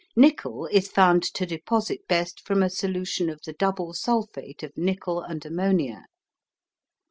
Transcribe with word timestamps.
Nickel 0.15 0.65
is 0.65 0.87
found 0.89 1.21
to 1.21 1.45
deposit 1.45 2.07
best 2.07 2.41
from 2.43 2.63
a 2.63 2.71
solution 2.71 3.29
of 3.29 3.39
the 3.45 3.53
double 3.53 3.93
sulphate 3.93 4.63
of 4.63 4.75
nickel 4.75 5.21
and 5.21 5.45
ammonia. 5.45 6.05